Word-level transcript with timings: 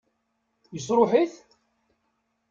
Yesṛuḥ-it? 0.73 1.35